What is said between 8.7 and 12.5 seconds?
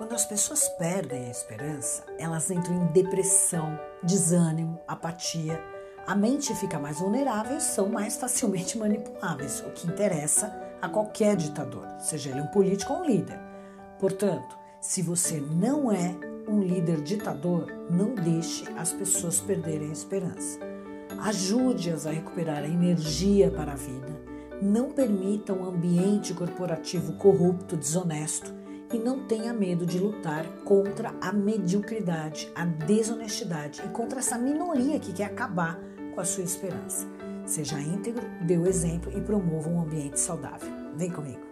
manipuláveis, o que interessa a qualquer ditador, seja ele um